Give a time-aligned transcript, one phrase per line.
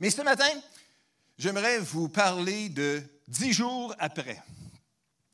[0.00, 0.48] Mais ce matin,
[1.38, 4.42] j'aimerais vous parler de dix jours après.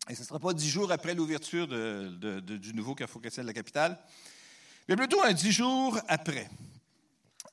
[0.08, 3.54] Et ce ne sera pas dix jours après l'ouverture du nouveau Carrefour chrétien de la
[3.54, 3.98] capitale,
[4.88, 6.50] mais plutôt un dix jours après.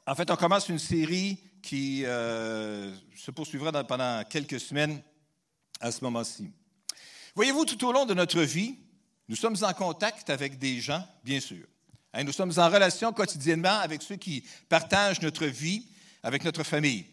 [0.06, 5.02] En fait, on commence une série qui euh, se poursuivra pendant quelques semaines
[5.80, 6.50] à ce moment-ci.
[7.36, 8.78] Voyez-vous, tout au long de notre vie,
[9.28, 11.66] nous sommes en contact avec des gens, bien sûr.
[12.14, 15.86] Hein, nous sommes en relation quotidiennement avec ceux qui partagent notre vie,
[16.28, 17.06] avec notre famille.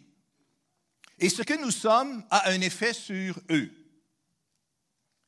[1.21, 3.71] Et ce que nous sommes a un effet sur eux.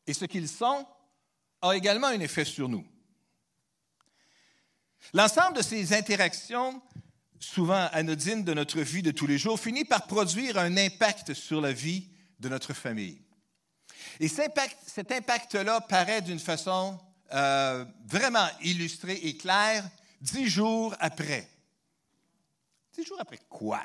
[0.08, 0.84] Et ce qu'ils sont
[1.62, 2.84] a également un effet sur nous.
[5.14, 6.82] L'ensemble de ces interactions,
[7.38, 11.60] souvent anodines de notre vie de tous les jours, finit par produire un impact sur
[11.60, 12.08] la vie
[12.40, 13.22] de notre famille.
[14.18, 16.98] Et cet impact-là paraît d'une façon
[17.32, 19.88] euh, vraiment illustrée et claire
[20.20, 21.48] dix jours après.
[22.96, 23.82] Dix jours après quoi?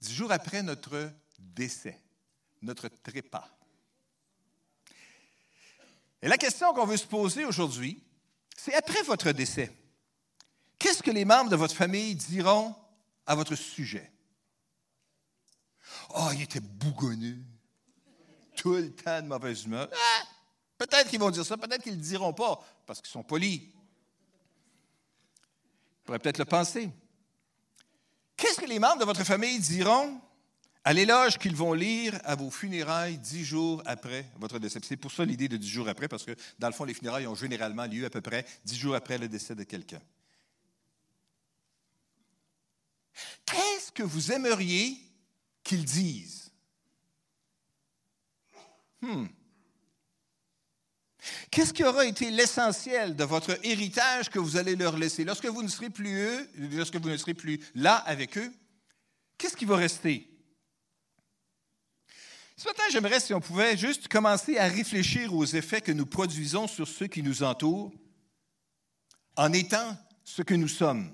[0.00, 2.00] Dix jours après notre décès,
[2.62, 3.48] notre trépas.
[6.22, 8.02] Et la question qu'on veut se poser aujourd'hui,
[8.56, 9.70] c'est après votre décès,
[10.78, 12.74] qu'est-ce que les membres de votre famille diront
[13.26, 14.10] à votre sujet?
[16.14, 17.38] Oh, il était bougonneux
[18.56, 19.88] tout le temps de mauvaise humeur.
[19.92, 20.22] Ah,
[20.78, 23.62] peut-être qu'ils vont dire ça, peut-être qu'ils ne le diront pas, parce qu'ils sont polis.
[23.62, 23.74] Ils
[26.04, 26.90] pourraient peut-être le penser.
[28.40, 30.18] Qu'est-ce que les membres de votre famille diront
[30.82, 34.80] à l'éloge qu'ils vont lire à vos funérailles dix jours après votre décès?
[34.82, 37.26] C'est pour ça l'idée de dix jours après, parce que dans le fond, les funérailles
[37.26, 40.00] ont généralement lieu à peu près dix jours après le décès de quelqu'un.
[43.44, 44.96] Qu'est-ce que vous aimeriez
[45.62, 46.50] qu'ils disent?
[49.02, 49.26] Hmm.
[51.50, 55.24] Qu'est-ce qui aura été l'essentiel de votre héritage que vous allez leur laisser?
[55.24, 58.52] Lorsque vous ne serez plus eux, lorsque vous ne serez plus là avec eux,
[59.36, 60.26] qu'est-ce qui va rester?
[62.56, 66.66] Ce matin, j'aimerais si on pouvait juste commencer à réfléchir aux effets que nous produisons
[66.66, 67.92] sur ceux qui nous entourent
[69.36, 71.10] en étant ce que nous sommes.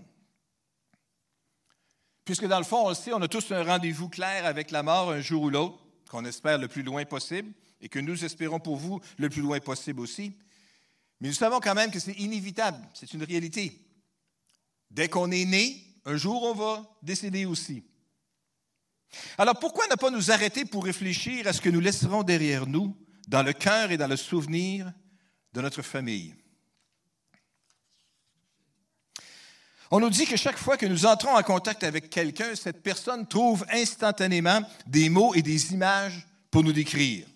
[2.25, 4.82] Puisque dans le fond, on le sait, on a tous un rendez-vous clair avec la
[4.82, 5.78] mort un jour ou l'autre,
[6.10, 9.60] qu'on espère le plus loin possible et que nous espérons pour vous le plus loin
[9.60, 10.32] possible aussi.
[11.20, 13.81] Mais nous savons quand même que c'est inévitable, c'est une réalité.
[14.91, 17.84] Dès qu'on est né, un jour on va décéder aussi.
[19.38, 22.97] Alors pourquoi ne pas nous arrêter pour réfléchir à ce que nous laisserons derrière nous
[23.28, 24.92] dans le cœur et dans le souvenir
[25.53, 26.34] de notre famille?
[29.91, 33.26] On nous dit que chaque fois que nous entrons en contact avec quelqu'un, cette personne
[33.26, 37.26] trouve instantanément des mots et des images pour nous décrire.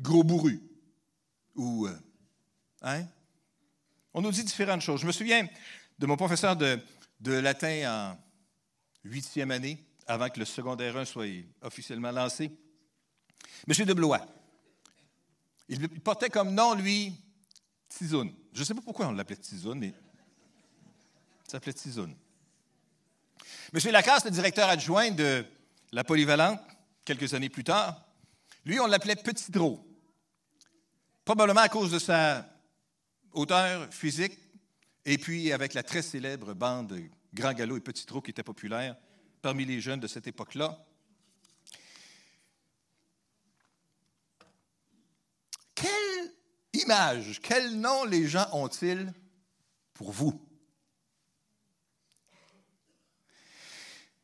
[0.00, 0.60] Gros bourru.
[1.54, 1.98] Ou, euh,
[2.82, 3.04] hein?
[4.12, 5.00] On nous dit différentes choses.
[5.00, 5.46] Je me souviens
[5.98, 6.78] de mon professeur de,
[7.24, 8.18] latin en
[9.04, 11.26] huitième année, avant que le secondaire 1 soit
[11.62, 12.50] officiellement lancé,
[13.68, 13.86] M.
[13.86, 14.26] de Blois.
[15.68, 17.14] Il portait comme nom, lui,
[17.88, 18.32] Tizoun.
[18.52, 19.94] Je ne sais pas pourquoi on l'appelait Tizoun, mais
[21.46, 22.14] il s'appelait Tizoun.
[23.72, 23.90] M.
[23.90, 25.44] Lacasse, le directeur adjoint de
[25.92, 26.60] la polyvalente,
[27.04, 28.03] quelques années plus tard,
[28.64, 29.84] lui, on l'appelait Petit Drô.
[31.24, 32.48] Probablement à cause de sa
[33.32, 34.38] hauteur physique
[35.04, 36.98] et puis avec la très célèbre bande
[37.32, 38.96] Grand Galop et Petit Drô qui était populaire
[39.42, 40.86] parmi les jeunes de cette époque-là.
[45.74, 46.32] Quelle
[46.72, 49.12] image, quel nom les gens ont-ils
[49.92, 50.40] pour vous?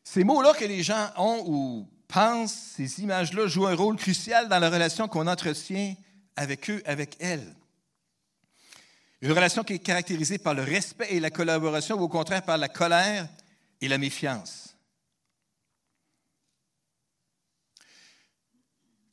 [0.03, 4.59] Ces mots-là que les gens ont ou pense, ces images-là jouent un rôle crucial dans
[4.59, 5.95] la relation qu'on entretient
[6.37, 7.57] avec eux, avec elles.
[9.21, 12.59] Une relation qui est caractérisée par le respect et la collaboration, ou au contraire par
[12.59, 13.29] la colère
[13.81, 14.75] et la méfiance.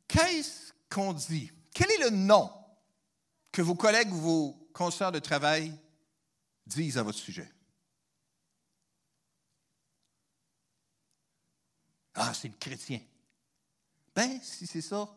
[0.08, 1.52] Qu'est-ce qu'on dit?
[1.74, 2.50] Quel est le nom
[3.52, 5.74] que vos collègues ou vos consoeurs de travail
[6.66, 7.50] disent à votre sujet?
[12.18, 13.00] Ah, c'est le chrétien.
[14.16, 15.08] Ben, si c'est ça,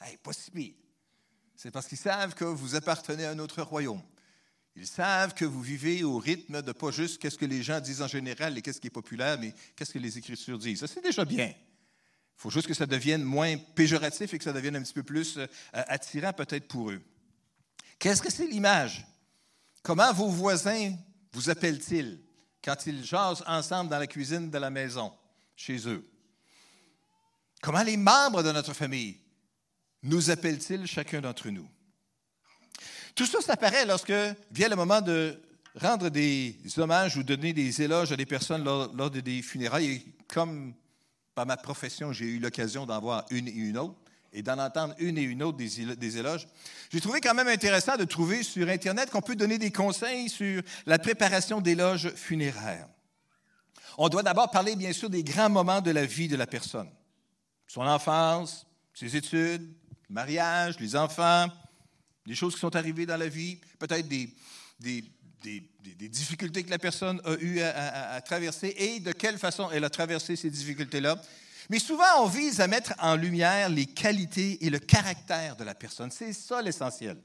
[0.00, 0.74] hey, pas si pire.
[1.54, 4.02] C'est parce qu'ils savent que vous appartenez à un autre royaume.
[4.76, 8.00] Ils savent que vous vivez au rythme de pas juste qu'est-ce que les gens disent
[8.00, 10.80] en général et qu'est-ce qui est populaire, mais qu'est-ce que les Écritures disent.
[10.80, 11.48] Ça, c'est déjà bien.
[11.48, 15.02] Il faut juste que ça devienne moins péjoratif et que ça devienne un petit peu
[15.02, 17.02] plus euh, attirant peut-être pour eux.
[17.98, 19.06] Qu'est-ce que c'est l'image?
[19.82, 20.96] Comment vos voisins
[21.32, 22.18] vous appellent-ils
[22.64, 25.12] quand ils jasent ensemble dans la cuisine de la maison?
[25.60, 26.08] Chez eux?
[27.60, 29.18] Comment les membres de notre famille
[30.02, 31.68] nous appellent-ils chacun d'entre nous?
[33.14, 34.12] Tout ça, ça apparaît lorsque
[34.50, 35.38] vient le moment de
[35.74, 39.90] rendre des hommages ou donner des éloges à des personnes lors, lors de des funérailles.
[39.90, 40.72] Et comme
[41.34, 43.96] par ma profession, j'ai eu l'occasion d'en voir une et une autre
[44.32, 46.46] et d'en entendre une et une autre des, éloges,
[46.92, 50.62] j'ai trouvé quand même intéressant de trouver sur Internet qu'on peut donner des conseils sur
[50.86, 52.86] la préparation d'éloges funéraires.
[53.98, 56.90] On doit d'abord parler, bien sûr, des grands moments de la vie de la personne.
[57.66, 59.72] Son enfance, ses études,
[60.08, 61.46] le mariage, les enfants,
[62.26, 64.34] des choses qui sont arrivées dans la vie, peut-être des,
[64.80, 69.90] des, difficultés que la personne a eu à traverser et de quelle façon elle a
[69.90, 71.20] traversé ces difficultés-là.
[71.70, 75.74] Mais souvent, on vise à mettre en lumière les qualités et le caractère de la
[75.74, 76.10] personne.
[76.10, 77.16] C'est ça l'essentiel.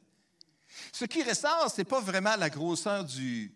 [0.92, 3.52] Ce qui ressort, ce n'est pas vraiment la grosseur du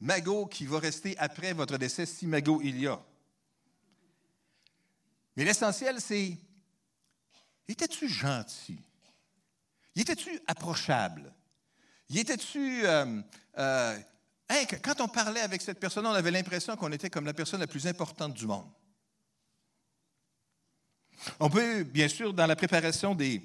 [0.00, 3.00] magot qui va rester après votre décès, si magot il y a.
[5.36, 6.36] Mais l'essentiel, c'est,
[7.68, 8.80] étais-tu gentil?
[9.94, 11.32] Étais-tu approchable?
[12.14, 12.86] Étais-tu...
[12.86, 13.20] Euh,
[13.58, 13.98] euh,
[14.48, 17.60] hein, quand on parlait avec cette personne, on avait l'impression qu'on était comme la personne
[17.60, 18.70] la plus importante du monde.
[21.38, 23.42] On peut, bien sûr, dans la préparation des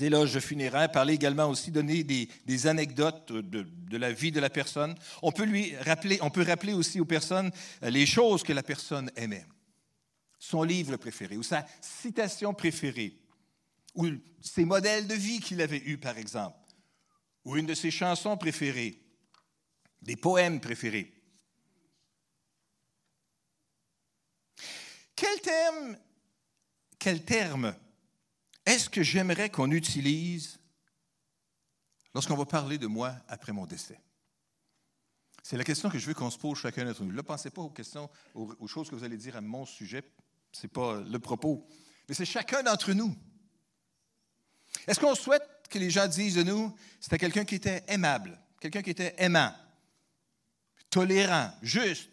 [0.00, 4.94] éloges funéraires, parler également aussi, donner des, anecdotes de, la vie de la personne.
[5.22, 7.50] On peut, lui rappeler, on peut rappeler aussi aux personnes
[7.82, 9.46] euh, les choses que la personne aimait.
[10.38, 13.18] Son livre préféré ou sa citation préférée,
[13.94, 14.08] ou
[14.40, 16.58] ses modèles de vie qu'il avait eus, par exemple,
[17.44, 19.00] ou une de ses chansons préférées,
[20.02, 21.12] des poèmes préférés.
[25.16, 25.98] Quel thème
[27.04, 27.76] quel terme
[28.66, 30.58] est-ce que j'aimerais qu'on utilise
[32.14, 34.00] lorsqu'on va parler de moi après mon décès?
[35.42, 37.12] C'est la question que je veux qu'on se pose chacun d'entre nous.
[37.12, 40.02] Ne pensez pas aux questions, aux, choses que vous allez dire à mon sujet.
[40.52, 41.66] Ce n'est pas le propos.
[42.08, 43.14] Mais c'est chacun d'entre nous.
[44.86, 48.80] Est-ce qu'on souhaite que les gens disent de nous, c'était quelqu'un qui était aimable, quelqu'un
[48.80, 49.52] qui était aimant,
[50.88, 52.10] tolérant, juste,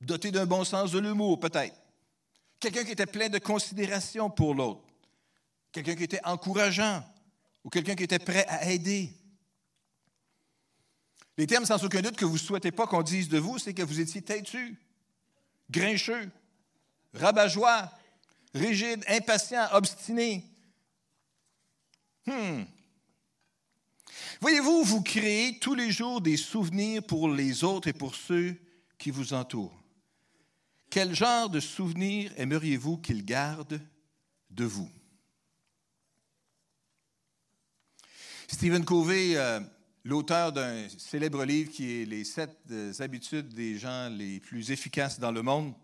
[0.00, 1.76] doté d'un bon sens de l'humour, peut-être?
[2.60, 4.87] Quelqu'un qui était plein de considération pour l'autre.
[5.72, 7.04] Quelqu'un qui était encourageant
[7.64, 9.12] ou quelqu'un qui était prêt à aider.
[11.36, 13.74] Les termes sans aucun doute que vous ne souhaitez pas qu'on dise de vous, c'est
[13.74, 14.76] que vous étiez têtu,
[15.70, 16.30] grincheux,
[17.14, 17.92] rabat-joie,
[18.54, 20.44] rigide, impatient, obstiné.
[22.26, 22.64] Hmm.
[24.40, 28.56] Voyez-vous, vous créez tous les jours des souvenirs pour les autres et pour ceux
[28.98, 29.78] qui vous entourent.
[30.90, 33.80] Quel genre de souvenirs aimeriez-vous qu'ils gardent
[34.50, 34.90] de vous?
[38.50, 39.60] Stephen Covey, euh,
[40.04, 45.20] l'auteur d'un célèbre livre qui est Les sept euh, habitudes des gens les plus efficaces
[45.20, 45.74] dans le monde,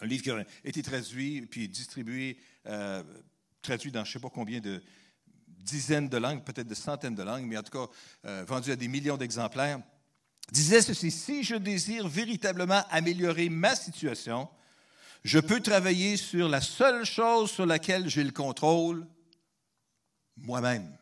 [0.00, 3.02] un livre qui a été traduit puis distribué, euh,
[3.60, 4.80] traduit dans je ne sais pas combien de
[5.48, 8.86] dizaines de langues, peut-être de centaines de langues, mais en tout cas vendu à des
[8.86, 9.80] millions d'exemplaires
[10.52, 14.48] disait ceci, si je désire véritablement améliorer ma situation,
[15.24, 19.04] je peux travailler sur la seule chose sur laquelle j'ai le contrôle,
[20.36, 20.96] moi-même.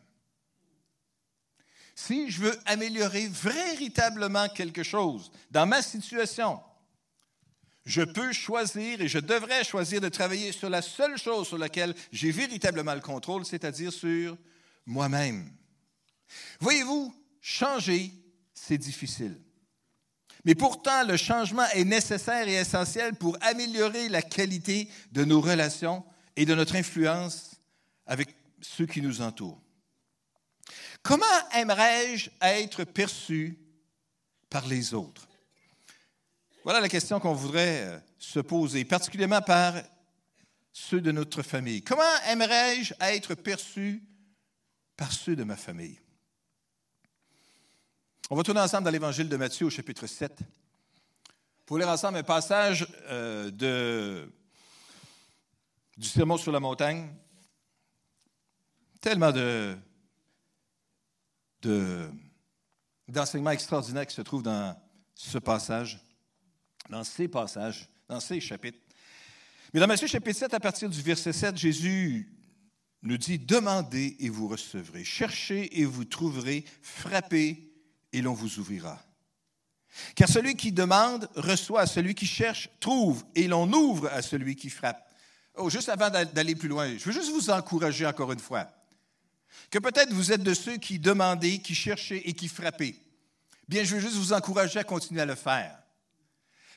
[1.95, 6.59] Si je veux améliorer véritablement quelque chose dans ma situation,
[7.85, 11.95] je peux choisir et je devrais choisir de travailler sur la seule chose sur laquelle
[12.11, 14.37] j'ai véritablement le contrôle, c'est-à-dire sur
[14.85, 15.49] moi-même.
[16.59, 18.11] Voyez-vous, changer
[18.55, 19.39] c'est difficile.
[20.45, 26.03] Mais pourtant, le changement est nécessaire et essentiel pour améliorer la qualité de nos relations
[26.35, 27.51] et de notre influence
[28.05, 29.61] avec ceux qui nous entourent.
[31.05, 33.59] Comment aimerais-je être perçu
[34.49, 35.27] par les autres?
[36.63, 39.75] Voilà la question qu'on voudrait euh, se poser, particulièrement par
[40.73, 41.83] ceux de notre famille.
[41.83, 44.01] Comment aimerais-je être perçu
[44.97, 45.99] par ceux de ma famille?
[48.31, 50.39] On va tourner ensemble dans l'Évangile de Matthieu au chapitre 7
[51.67, 53.51] pour lire ensemble un passage euh,
[55.95, 57.13] du Sermon sur la montagne.
[58.99, 59.77] Tellement de,
[63.07, 64.75] d'enseignements extraordinaires qui se trouvent dans
[65.13, 65.99] ce passage,
[66.89, 68.79] dans ces passages, dans ces chapitres.
[69.73, 72.31] Mais dans Matthieu chapitre 7, à partir du verset 7, Jésus
[73.01, 77.71] nous dit, Demandez et vous recevrez, cherchez et vous trouverez, frappez
[78.13, 79.01] et l'on vous ouvrira.
[80.15, 84.69] Car celui qui demande reçoit, celui qui cherche trouve, et l'on ouvre à celui qui
[84.69, 85.01] frappe.
[85.55, 88.69] Oh, juste avant d'aller plus loin, je veux juste vous encourager encore une fois.
[89.69, 92.95] Que peut-être vous êtes de ceux qui demandez, qui cherchaient et qui frappaient.
[93.67, 95.77] Bien, je veux juste vous encourager à continuer à le faire.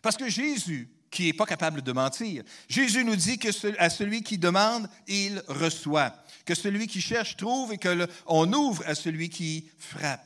[0.03, 4.23] Parce que Jésus, qui n'est pas capable de mentir, Jésus nous dit que à celui
[4.23, 6.15] qui demande, il reçoit.
[6.45, 10.25] Que celui qui cherche trouve et que ouvre à celui qui frappe.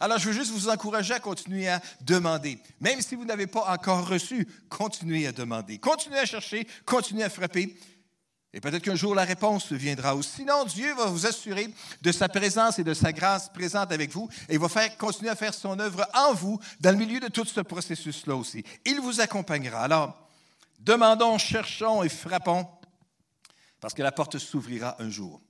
[0.00, 2.58] Alors, je veux juste vous encourager à continuer à demander.
[2.80, 5.78] Même si vous n'avez pas encore reçu, continuez à demander.
[5.78, 7.76] Continuez à chercher, continuez à frapper.
[8.54, 10.14] Et peut-être qu'un jour la réponse viendra.
[10.14, 14.10] Ou sinon, Dieu va vous assurer de sa présence et de sa grâce présente avec
[14.10, 17.28] vous et va faire, continuer à faire son œuvre en vous dans le milieu de
[17.28, 18.62] tout ce processus-là aussi.
[18.84, 19.82] Il vous accompagnera.
[19.84, 20.28] Alors,
[20.80, 22.66] demandons, cherchons et frappons
[23.80, 25.40] parce que la porte s'ouvrira un jour.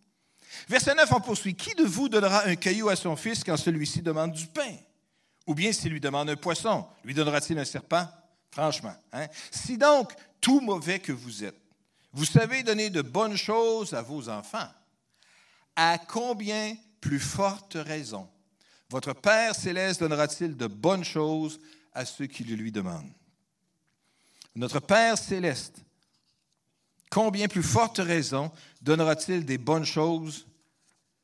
[0.68, 1.54] Verset 9, on poursuit.
[1.54, 4.76] Qui de vous donnera un caillou à son fils quand celui-ci demande du pain?
[5.47, 8.06] Ou bien s'il lui demande un poisson, lui donnera-t-il un serpent?
[8.50, 8.94] Franchement.
[9.12, 9.26] Hein?
[9.50, 11.62] Si donc, tout mauvais que vous êtes,
[12.12, 14.69] vous savez donner de bonnes choses à vos enfants,
[15.76, 18.28] à combien plus forte raison
[18.92, 21.59] votre Père céleste donnera-t-il de bonnes choses
[21.95, 23.11] à ceux qui le lui demandent?
[24.54, 25.78] Notre Père céleste,
[27.11, 28.52] combien plus forte raison
[28.83, 30.47] donnera-t-il des bonnes choses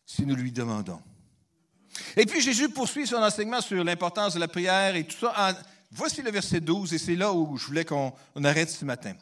[0.07, 1.02] si nous lui demandons?
[2.16, 5.54] Et puis Jésus poursuit son enseignement sur l'importance de la prière et tout ça.
[5.90, 8.14] voici le verset 12 et c'est là où je voulais qu'on
[8.45, 9.12] arrête ce matin.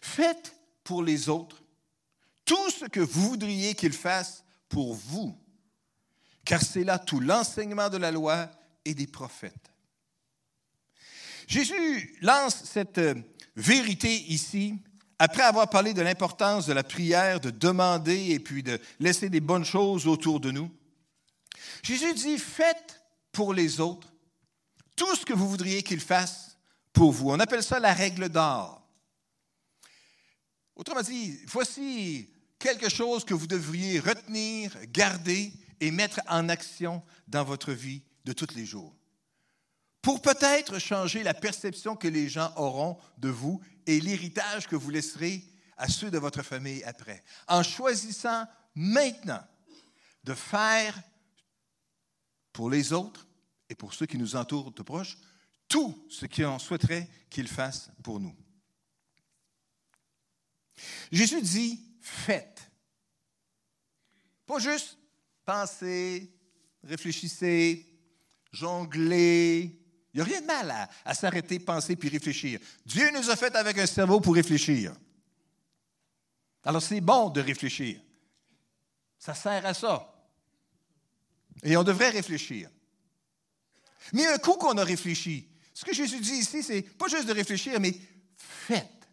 [0.00, 0.54] Faites
[0.88, 1.62] pour les autres
[2.46, 5.38] tout ce que vous voudriez qu'ils fassent pour vous,
[6.46, 8.50] car c'est là tout l'enseignement de la loi
[8.86, 9.70] et des prophètes.
[11.46, 13.14] Jésus lance cette euh,
[13.54, 14.78] vérité ici
[15.18, 19.40] après avoir parlé de l'importance de la prière, de demander et puis de laisser des
[19.40, 20.70] bonnes choses autour de nous.
[21.82, 24.10] Jésus dit, faites pour les autres
[24.96, 26.56] tout ce que vous voudriez qu'ils fassent
[26.94, 27.28] pour vous.
[27.30, 28.77] On appelle ça la règle d'or.
[30.78, 37.42] Autrement dit, voici quelque chose que vous devriez retenir, garder et mettre en action dans
[37.42, 38.94] votre vie de tous les jours.
[40.00, 44.90] Pour peut-être changer la perception que les gens auront de vous et l'héritage que vous
[44.90, 45.44] laisserez
[45.76, 47.24] à ceux de votre famille après.
[47.48, 49.42] En choisissant maintenant
[50.22, 51.02] de faire
[52.52, 53.26] pour les autres
[53.68, 55.18] et pour ceux qui nous entourent de proches
[55.66, 58.34] tout ce qu'on souhaiterait qu'ils fassent pour nous.
[61.10, 62.70] Jésus dit faites.
[64.46, 64.98] Pas juste
[65.48, 66.30] pensez,
[66.84, 67.86] réfléchissez,
[68.52, 69.80] jonglez.
[70.12, 72.60] Il n'y a rien de mal à, s'arrêter, penser puis réfléchir.
[72.84, 74.94] Dieu nous a fait avec un cerveau pour réfléchir.
[76.64, 77.98] Alors c'est bon de réfléchir.
[79.18, 80.12] Ça sert à ça.
[81.62, 82.68] Et on devrait réfléchir.
[84.12, 87.32] Mais un coup qu'on a réfléchi, ce que Jésus dit ici, c'est pas juste de
[87.32, 87.94] réfléchir, mais
[88.36, 89.08] faites.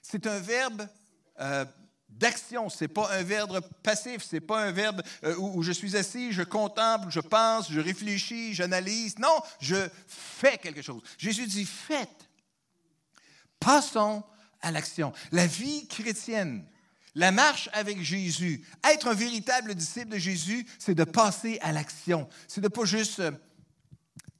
[0.00, 0.86] C'est un verbe
[1.40, 1.64] euh,
[2.08, 2.68] d'action.
[2.68, 5.96] Ce n'est pas un verbe passif, ce n'est pas un verbe euh, où, je suis
[5.96, 9.18] assis, je contemple, je pense, je réfléchis, j'analyse.
[9.18, 11.02] Non, je fais quelque chose.
[11.18, 12.28] Jésus dit faites.
[13.58, 14.22] Passons
[14.60, 15.12] à l'action.
[15.30, 16.64] La vie chrétienne,
[17.14, 22.28] la marche avec Jésus, être un véritable disciple de Jésus, c'est de passer à l'action.
[22.48, 23.32] C'est de pas juste euh,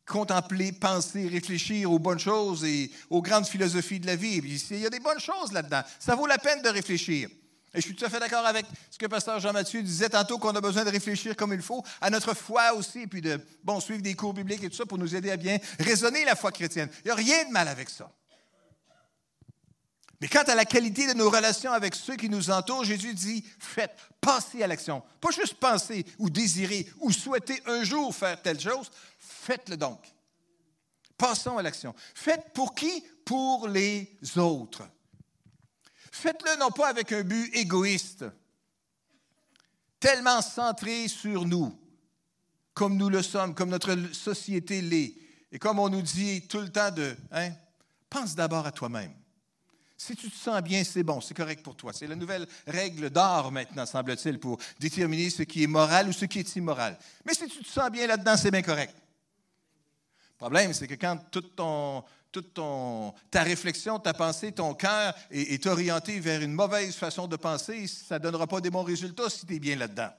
[0.06, 4.38] contempler, penser, réfléchir aux bonnes choses et aux grandes philosophies de la vie.
[4.71, 5.82] il y a des bonnes choses là-dedans.
[5.99, 7.28] Ça vaut la peine de réfléchir.
[7.75, 10.54] Et je suis tout à fait d'accord avec ce que Pasteur Jean-Mathieu disait tantôt, qu'on
[10.54, 14.02] a besoin de réfléchir comme il faut à notre foi aussi, puis de bon, suivre
[14.02, 16.90] des cours bibliques et tout ça pour nous aider à bien raisonner la foi chrétienne.
[17.04, 18.11] Il n'y a rien de mal avec ça.
[20.23, 23.45] Mais quant à la qualité de nos relations avec ceux qui nous entourent, Jésus dit,
[23.59, 25.02] faites, passez à l'action.
[25.21, 28.88] Pas juste penser ou désirer ou souhaiter un jour faire telle chose,
[29.43, 29.99] Faites-le donc.
[31.19, 31.93] Passons à l'action.
[32.14, 33.05] Faites pour qui?
[33.25, 34.85] Pour les autres.
[36.12, 38.25] Faites-le non pas avec un but égoïste,
[39.99, 41.76] tellement centré sur nous,
[42.75, 45.17] comme nous le sommes, comme notre société l'est,
[45.50, 47.50] et comme on nous dit tout le temps de, hein,
[48.09, 49.12] pense d'abord à toi-même.
[50.04, 51.92] Si tu te sens bien, c'est bon, c'est correct pour toi.
[51.92, 56.25] C'est la nouvelle règle d'or maintenant, semble-t-il, pour déterminer ce qui est moral ou ce
[56.25, 56.99] qui est immoral.
[57.25, 58.92] Mais si tu te sens bien là-dedans, c'est bien correct.
[58.97, 66.18] Le problème, c'est que quand toute, ton, ta réflexion, ta pensée, ton cœur est, orienté
[66.18, 69.54] vers une mauvaise façon de penser, ça ne donnera pas des bons résultats si tu
[69.54, 70.11] es bien là-dedans.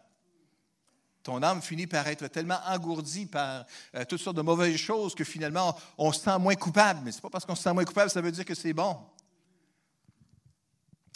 [1.23, 5.25] Ton âme finit par être tellement engourdie par euh, toutes sortes de mauvaises choses que
[5.25, 7.01] finalement, on se sent moins coupable.
[7.03, 8.71] Mais ce n'est pas parce qu'on se sent moins coupable, ça veut dire que c'est
[8.71, 8.97] bon.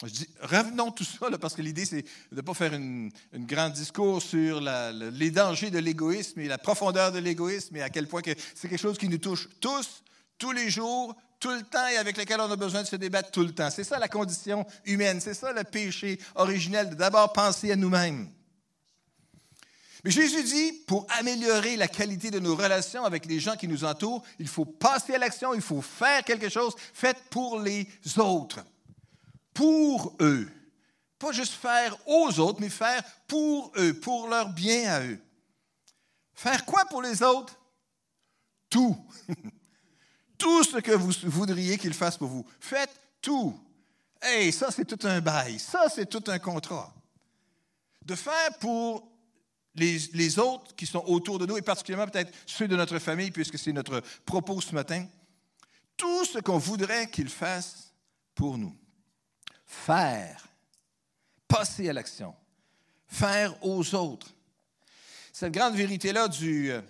[0.06, 3.68] Je dis, revenons tout ça, parce que l'idée, c'est de ne pas faire un grand
[3.68, 8.22] discours sur les dangers de l'égoïsme et la profondeur de l'égoïsme et à quel point
[8.54, 10.04] c'est quelque chose qui nous touche tous,
[10.38, 13.32] tous les jours, tout le temps et avec lequel on a besoin de se débattre
[13.32, 13.70] tout le temps.
[13.70, 18.30] C'est ça la condition humaine, c'est ça le péché originel, de d'abord penser à nous-mêmes.
[20.04, 23.82] Mais Jésus dit, pour améliorer la qualité de nos relations avec les gens qui nous
[23.82, 28.60] entourent, il faut passer à l'action, il faut faire quelque chose, fait pour les autres
[29.58, 30.48] pour eux.
[31.18, 35.18] Pas juste faire aux autres, mais faire pour eux, pour leur bien à eux.
[36.32, 37.58] Faire quoi pour les autres?
[38.70, 38.96] Tout.
[40.38, 42.46] tout ce que vous voudriez qu'ils fassent pour vous.
[42.60, 43.58] Faites tout.
[44.22, 45.58] Hey, ça, c'est tout un bail.
[45.58, 46.94] Ça, c'est tout un contrat.
[48.04, 49.10] De faire pour
[49.74, 53.32] les, les, autres qui sont autour de nous, et particulièrement peut-être ceux de notre famille,
[53.32, 55.04] puisque c'est notre propos ce matin,
[55.96, 57.92] tout ce qu'on voudrait qu'ils fassent
[58.36, 58.72] pour nous.
[59.68, 60.48] Faire.
[61.46, 62.34] Passer à l'action.
[63.06, 64.34] Faire aux autres.
[65.32, 66.28] Cette grande vérité-là.
[66.42, 66.82] Euh,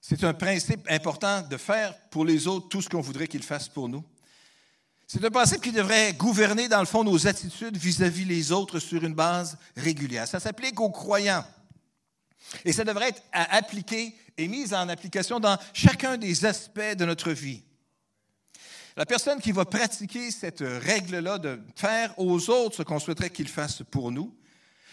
[0.00, 3.68] c'est un principe important de faire pour les autres tout ce qu'on voudrait qu'ils fassent
[3.68, 4.02] pour nous.
[5.06, 9.02] C'est un principe qui devrait gouverner, dans le fond, nos attitudes vis-à-vis les autres sur
[9.04, 10.28] une base régulière.
[10.28, 11.44] Ça s'applique aux croyants.
[12.64, 17.32] Et ça devrait être appliqué et mis en application dans chacun des aspects de notre
[17.32, 17.62] vie.
[18.98, 23.46] La personne qui va pratiquer cette règle-là de faire aux autres ce qu'on souhaiterait qu'ils
[23.46, 24.36] fassent pour nous,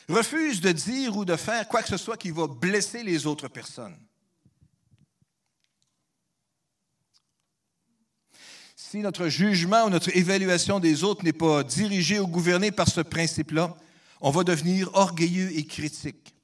[0.08, 3.48] refuse de dire ou de faire quoi que ce soit qui va blesser les autres
[3.48, 3.98] personnes.
[8.76, 13.02] si notre jugement ou notre évaluation des autres n'est pas dirigé ou gouverné par ce
[13.02, 13.76] principe-là,
[14.22, 16.36] on va devenir orgueilleux et critique.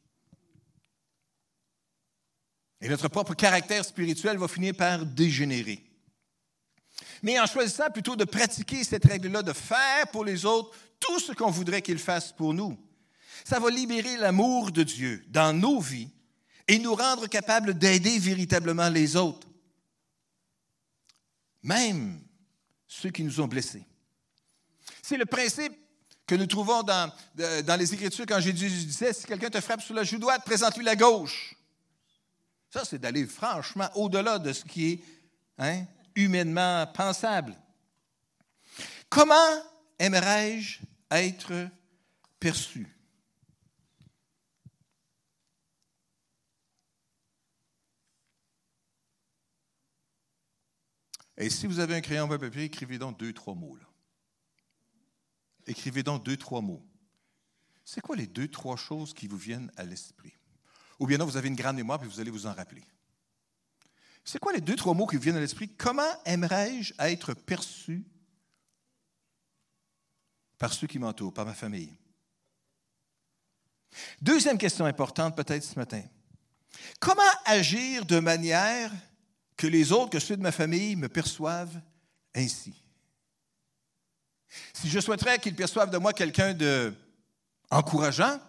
[2.81, 5.90] Et notre propre caractère spirituel va finir par dégénérer.
[7.21, 11.33] Mais en choisissant plutôt de pratiquer cette règle-là, de faire pour les autres tout ce
[11.33, 12.77] qu'on voudrait qu'ils fassent pour nous,
[13.43, 16.09] ça va libérer l'amour de Dieu dans nos vies
[16.67, 19.47] et nous rendre capables d'aider véritablement les autres.
[21.63, 22.21] Même
[22.87, 23.85] ceux qui nous ont blessés.
[25.01, 25.73] C'est le principe
[26.25, 29.93] que nous trouvons dans, dans les Écritures quand Jésus disait, si quelqu'un te frappe sur
[29.93, 31.55] la joue droite, présente-lui la gauche.
[32.69, 34.99] Ça, c'est d'aller franchement au-delà de ce qui est
[35.57, 35.83] hein,
[36.15, 37.55] humainement pensable.
[39.09, 39.33] Comment
[39.99, 41.69] aimerais-je être
[42.39, 42.87] perçu?
[51.37, 53.77] Et si vous avez un crayon papier, écrivez donc deux, trois mots.
[55.65, 56.85] Écrivez donc deux, trois mots.
[57.83, 60.33] C'est quoi les deux, trois choses qui vous viennent à l'esprit?
[60.99, 62.83] Ou bien non, vous avez une grande mémoire et vous allez vous en rappeler.
[64.23, 65.69] C'est quoi les deux, trois mots qui viennent à l'esprit?
[65.69, 68.05] Comment aimerais-je être perçu
[70.57, 71.93] par ceux qui m'entourent, par ma famille?
[74.21, 76.03] Deuxième question importante peut-être ce matin.
[76.99, 78.91] Comment agir de manière
[79.57, 81.81] que les autres, que ceux de ma famille me perçoivent
[82.33, 82.73] ainsi?
[84.73, 86.93] Si je souhaiterais qu'ils perçoivent de moi quelqu'un de
[87.69, 88.39] encourageant,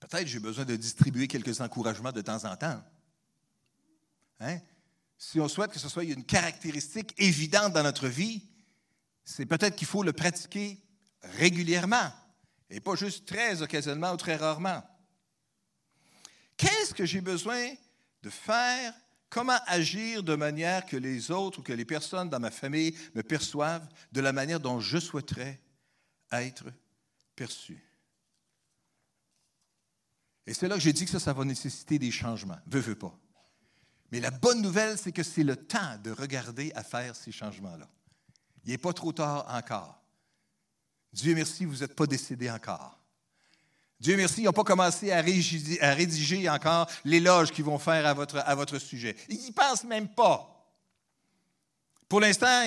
[0.00, 2.82] peut-être j'ai besoin de distribuer quelques encouragements de temps en temps.
[4.40, 4.58] Hein?
[5.18, 8.42] Si on souhaite que ce soit une caractéristique évidente dans notre vie,
[9.24, 10.78] c'est peut-être qu'il faut le pratiquer
[11.22, 12.12] régulièrement
[12.70, 14.82] et pas juste très occasionnellement ou très rarement.
[16.56, 17.74] Qu'est-ce que j'ai besoin
[18.22, 18.94] de faire,
[19.28, 23.22] comment agir de manière que les autres ou que les personnes dans ma famille me
[23.22, 25.60] perçoivent de la manière dont je souhaiterais
[26.32, 26.64] être
[27.34, 27.82] perçu?
[30.46, 32.58] Et c'est là que j'ai dit que ça, ça va nécessiter des changements.
[32.66, 33.16] Veux, veux pas.
[34.12, 37.88] Mais la bonne nouvelle, c'est que c'est le temps de regarder à faire ces changements-là.
[38.64, 40.00] Il n'est pas trop tard encore.
[41.12, 42.98] Dieu merci, vous n'êtes pas décédé encore.
[43.98, 48.38] Dieu merci, ils n'ont pas commencé à rédiger, encore l'éloge qu'ils vont faire à votre,
[48.38, 49.16] à votre sujet.
[49.28, 50.52] Ils n'y pensent même pas.
[52.08, 52.66] Pour l'instant,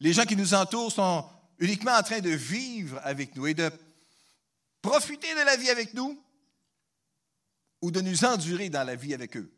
[0.00, 1.26] les gens qui nous entourent sont
[1.58, 3.70] uniquement en train de vivre avec nous et de
[4.80, 6.20] profiter de la vie avec nous
[7.82, 9.52] ou de nous endurer dans la vie avec eux.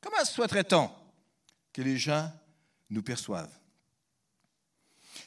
[0.00, 0.90] Comment souhaiterait-on
[1.72, 2.30] que les gens
[2.88, 3.52] nous perçoivent?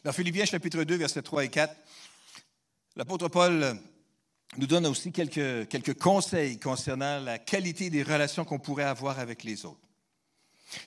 [0.03, 1.75] Dans Philippiens chapitre 2, versets 3 et 4,
[2.95, 3.79] L'apôtre Paul
[4.57, 9.65] nous donne aussi quelques, conseils concernant la qualité des relations qu'on pourrait avoir avec les
[9.65, 9.79] autres.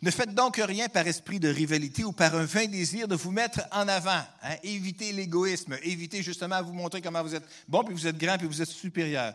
[0.02, 3.32] Ne faites donc rien par esprit de rivalité ou par un vain désir de vous
[3.32, 4.22] mettre en avant.
[4.42, 4.56] Hein.
[4.62, 5.76] Évitez l'égoïsme.
[5.82, 8.62] Évitez justement à vous montrer comment vous êtes bon, puis vous êtes grand, puis vous
[8.62, 9.34] êtes supérieur.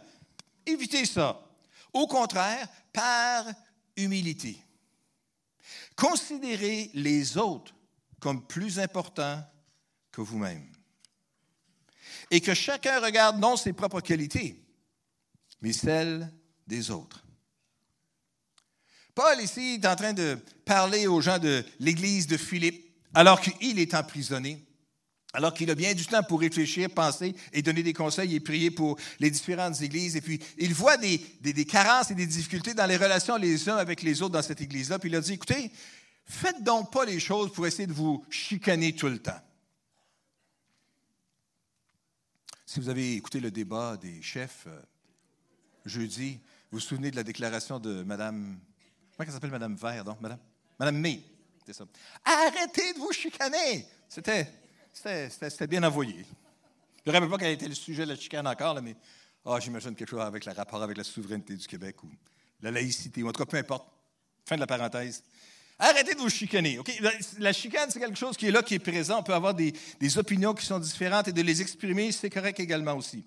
[0.65, 1.41] Évitez ça.
[1.91, 3.45] Au contraire, par
[3.97, 4.58] humilité.
[5.95, 7.73] Considérez les autres
[8.19, 9.43] comme plus importants
[10.12, 10.67] que vous-même
[12.30, 14.63] et que chacun regarde non ses propres qualités,
[15.62, 16.32] mais celles
[16.65, 17.23] des autres.
[19.13, 23.77] Paul ici est en train de parler aux gens de l'église de Philippe alors qu'il
[23.77, 24.65] est emprisonné,
[25.33, 28.71] alors qu'il a bien du temps pour réfléchir, penser et donner des conseils et prier
[28.71, 30.15] pour les différentes églises.
[30.15, 33.77] Et puis, il voit des, des carences et des difficultés dans les relations les uns
[33.77, 34.99] avec les autres dans cette église-là.
[34.99, 35.71] Puis il a dit, écoutez,
[36.25, 39.39] faites donc pas les choses pour essayer de vous chicaner tout le temps.
[42.65, 44.79] Si vous avez écouté le débat des chefs euh,
[45.85, 46.39] jeudi,
[46.71, 48.57] vous vous souvenez de la déclaration de Mme.
[49.17, 50.21] Comment elle s'appelle Mme Vert, donc?
[50.21, 50.39] Madame,
[50.79, 51.21] Madame May.
[51.65, 51.85] C'est ça.
[52.23, 53.85] Arrêtez de vous chicaner!
[54.07, 54.47] C'était,
[54.93, 56.25] c'était, bien envoyé.
[57.06, 58.95] Je ne rappelle pas quel était le sujet de la chicane encore, mais
[59.45, 62.10] oh, j'imagine quelque chose avec le rapport avec la souveraineté du Québec ou
[62.62, 63.88] la laïcité, ou en tout cas, peu importe.
[64.45, 65.23] Fin de la parenthèse.
[65.80, 66.80] Arrêtez de vous chicaner.
[67.39, 69.19] La chicane, c'est quelque chose qui est là, qui est présent.
[69.19, 72.60] On peut avoir des, des opinions qui sont différentes et de les exprimer, c'est correct
[72.60, 73.25] également aussi.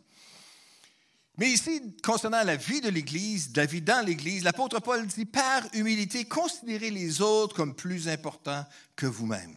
[1.37, 5.63] Mais ici, concernant la vie de l'Église, la vie dans l'Église, l'apôtre Paul dit, par
[5.73, 9.57] humilité, considérez les autres comme plus importants que vous-même.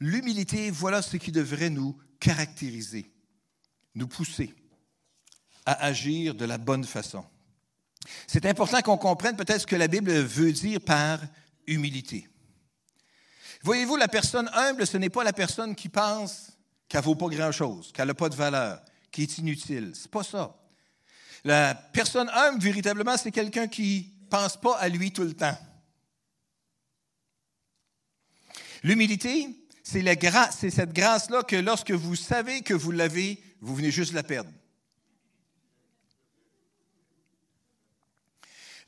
[0.00, 3.10] L'humilité, voilà ce qui devrait nous caractériser,
[3.94, 4.54] nous pousser
[5.64, 7.24] à agir de la bonne façon.
[8.26, 11.20] C'est important qu'on comprenne peut-être ce que la Bible veut dire par
[11.66, 12.28] humilité.
[13.62, 16.52] Voyez-vous, la personne humble, ce n'est pas la personne qui pense
[16.88, 18.80] qu'elle ne vaut pas grand-chose, qu'elle n'a pas de valeur,
[19.10, 19.92] qui est inutile.
[19.94, 20.54] Ce n'est pas ça.
[21.42, 25.56] La personne humble, véritablement, c'est quelqu'un qui ne pense pas à lui tout le temps.
[28.82, 29.48] L'humilité,
[29.86, 30.02] c'est,
[30.50, 34.50] c'est cette grâce-là que lorsque vous savez que vous l'avez, vous venez juste la perdre.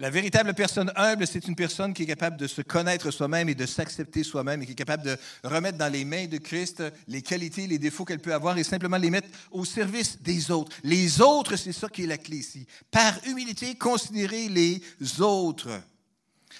[0.00, 3.54] La véritable personne humble, c'est une personne qui est capable de se connaître soi-même et
[3.54, 7.22] de s'accepter soi-même et qui est capable de remettre dans les mains de Christ les
[7.22, 10.76] qualités, les défauts qu'elle peut avoir et simplement les mettre au service des autres.
[10.82, 12.66] Les autres, c'est ça qui est la clé ici.
[12.90, 14.82] Par humilité, considérer les
[15.20, 15.80] autres.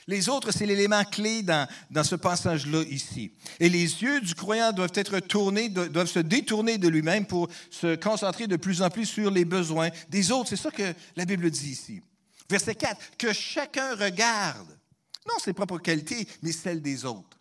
[0.08, 1.68] Les autres, c'est l'élément clé dans,
[2.02, 3.30] ce passage-là ici.
[3.60, 7.94] Et les yeux du croyant doivent être tournés, doivent se détourner de lui-même pour se
[7.94, 10.48] concentrer de plus en plus sur les besoins des autres.
[10.48, 12.00] C'est ça que la Bible dit ici.
[12.48, 14.78] Verset 4, que chacun regarde,
[15.26, 17.38] non ses propres qualités, mais celles des autres.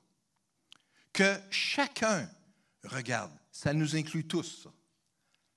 [1.13, 2.29] Que chacun
[2.83, 3.31] regarde.
[3.49, 4.67] Ça nous inclut tous,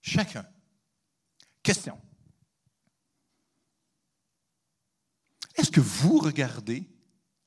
[0.01, 0.47] Chacun.
[1.61, 1.99] Question.
[5.57, 6.89] Est-ce que vous regardez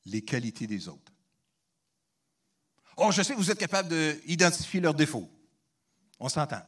[0.05, 1.11] les qualités des autres?
[2.97, 3.89] Oh, je sais que vous êtes capable
[4.25, 5.29] d'identifier leurs défauts.
[6.19, 6.61] On s'entend.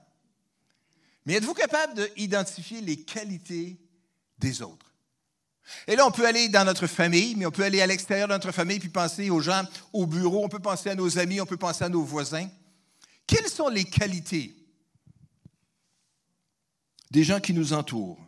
[1.26, 3.78] Mais êtes-vous capable d'identifier les qualités
[4.38, 4.94] des autres?
[5.88, 8.34] Et là, on peut aller dans notre famille, mais on peut aller à l'extérieur de
[8.34, 11.46] notre famille puis penser aux gens au bureau, on peut penser à nos amis, on
[11.46, 12.48] peut penser à nos voisins.
[13.26, 14.56] Quelles sont les qualités
[17.10, 18.20] des gens qui nous entourent?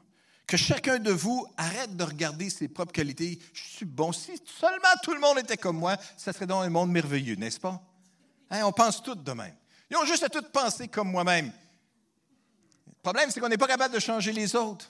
[0.47, 3.37] Que chacun de vous arrête de regarder ses propres qualités.
[3.53, 4.13] Je suis bon.
[4.13, 7.59] Si seulement tout le monde était comme moi, ça serait dans un monde merveilleux, n'est-ce
[7.59, 7.81] pas?
[8.49, 9.53] Hein, on pense tous de même.
[9.91, 11.51] Ils ont juste à tout penser comme moi-même.
[12.87, 14.89] Le problème, c'est qu'on n'est pas capable de changer les autres.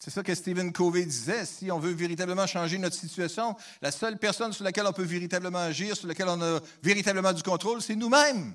[0.00, 1.46] C'est ça que Stephen Covey disait.
[1.46, 5.60] Si on veut véritablement changer notre situation, la seule personne sur laquelle on peut véritablement
[5.60, 8.54] agir, sur laquelle on a véritablement du contrôle, c'est nous-mêmes.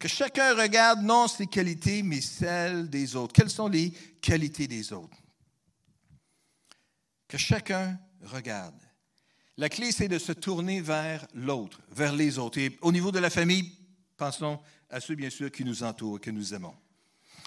[0.00, 3.32] Que chacun regarde non ses qualités, mais celles des autres.
[3.32, 5.16] Quelles sont les qualités des autres?
[7.28, 8.80] Que chacun regarde.
[9.56, 12.58] La clé, c'est de se tourner vers l'autre, vers les autres.
[12.58, 13.72] Et au niveau de la famille,
[14.16, 14.58] pensons
[14.88, 16.74] à ceux, bien sûr, qui nous entourent, que nous aimons.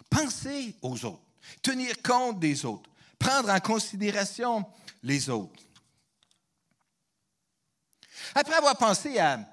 [0.10, 1.24] Pensez aux autres
[1.62, 2.90] tenir compte des autres,
[3.20, 4.66] prendre en considération
[5.02, 5.64] les autres.
[8.36, 9.53] Après avoir pensé à,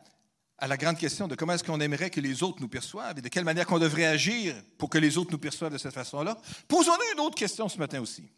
[0.66, 3.28] la grande question de comment est-ce qu'on aimerait que les autres nous perçoivent et de
[3.28, 6.36] quelle manière qu'on devrait agir pour que les autres nous perçoivent de cette façon-là,
[6.68, 8.30] posons-nous une autre question ce matin aussi.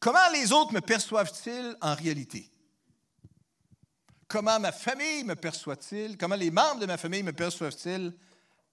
[0.00, 2.50] Comment les autres me perçoivent-ils en réalité?
[4.26, 6.16] Comment ma famille me perçoit-il?
[6.16, 8.12] Comment les membres de ma famille me perçoivent-ils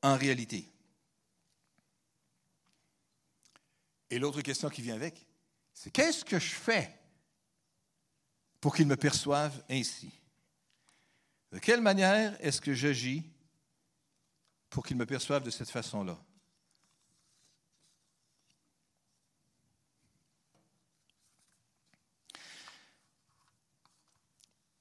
[0.01, 0.71] en réalité?
[4.09, 5.25] Et l'autre question qui vient avec,
[5.73, 6.93] c'est qu'est-ce que je fais
[8.59, 10.11] pour qu'ils me perçoivent ainsi?
[11.55, 13.23] De quelle manière est-ce que j'agis
[14.69, 16.21] pour qu'ils me perçoivent de cette façon-là?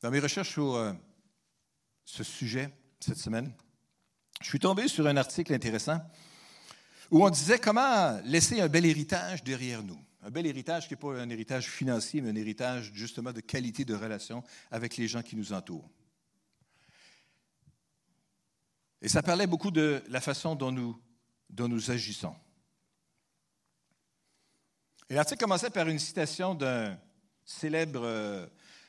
[0.02, 0.92] Dans mes recherches sur euh,
[2.04, 3.54] ce sujet cette semaine,
[4.40, 6.00] je suis tombé sur un article intéressant
[7.12, 10.04] où on disait comment laisser un bel héritage derrière nous.
[10.24, 13.84] Un bel héritage qui n'est pas un héritage financier, mais un héritage justement de qualité
[13.84, 15.88] de relation avec les gens qui nous entourent.
[19.04, 20.98] Et ça parlait beaucoup de la façon dont nous,
[21.50, 22.34] dont nous agissons.
[25.10, 26.98] Et l'article commençait par une citation d'un
[27.44, 28.46] célèbre euh,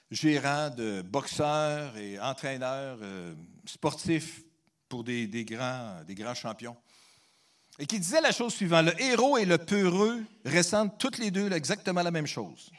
[0.09, 4.41] gérant de boxeurs et entraîneur euh, sportif
[4.87, 6.77] pour des, grands, des grands champions
[7.77, 11.51] et qui disait la chose suivante, le héros et le peureux ressentent toutes les deux
[11.51, 12.71] exactement la même chose.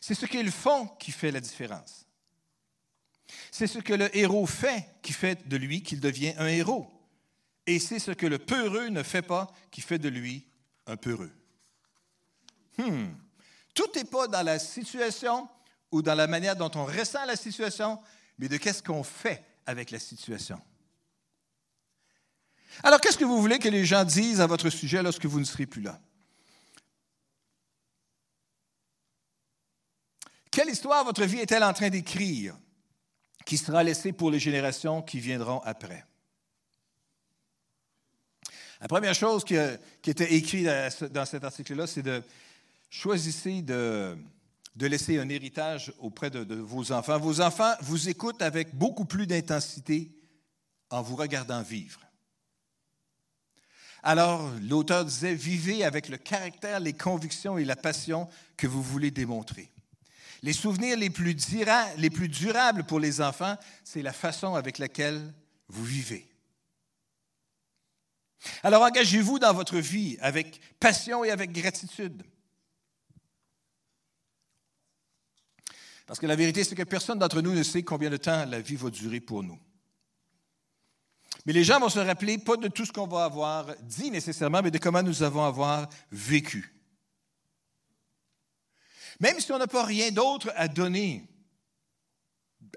[0.00, 2.05] C'est ce qu'ils font qui fait la différence.
[3.50, 6.88] C'est ce que le héros fait qui fait de lui qu'il devient un héros.
[7.66, 10.46] Et c'est ce que le peureux ne fait pas qui fait de lui
[10.86, 11.32] un peureux.
[12.78, 13.08] Hmm.
[13.74, 15.48] Tout n'est pas dans la situation
[15.90, 17.98] ou dans la manière dont on ressent la situation,
[18.38, 20.60] mais de qu'est-ce qu'on fait avec la situation?
[22.82, 25.44] Alors, qu'est-ce que vous voulez que les gens disent à votre sujet lorsque vous ne
[25.44, 26.00] serez plus là?
[30.50, 32.56] Quelle histoire votre vie est-elle en train d'écrire?
[33.46, 36.04] Qui sera laissée pour les générations qui viendront après?
[38.80, 40.68] La première chose qui, était écrite
[41.10, 42.22] dans cet article-là, c'est de
[42.90, 47.18] choisir de, laisser un héritage auprès de vos enfants.
[47.18, 50.10] Vos enfants vous écoutent avec beaucoup plus d'intensité
[50.90, 52.00] en vous regardant vivre.
[54.02, 59.10] Alors, l'auteur disait, vivez avec le caractère, les convictions et la passion que vous voulez
[59.10, 59.70] démontrer.
[60.46, 61.36] Les souvenirs les plus,
[61.96, 65.34] les plus durables pour les enfants, c'est la façon avec laquelle
[65.66, 66.24] vous vivez.
[68.62, 72.22] Alors engagez-vous dans votre vie avec passion et avec gratitude.
[76.06, 78.60] Parce que la vérité, c'est que personne d'entre nous ne sait combien de temps la
[78.60, 79.58] vie va durer pour nous.
[81.44, 84.62] Mais les gens vont se rappeler pas de tout ce qu'on va avoir dit nécessairement,
[84.62, 86.75] mais de comment nous avons vécu.
[89.20, 91.28] Même si on n'a pas rien d'autre à donner